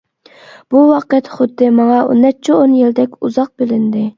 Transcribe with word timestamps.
بۇ 0.75 0.81
ۋاقىت 0.91 1.29
خۇددى 1.35 1.69
ماڭا 1.81 1.99
نەچچە 2.25 2.59
ئون 2.63 2.75
يىلدەك 2.81 3.17
ئۇزاق 3.21 3.53
بىلىندى. 3.63 4.07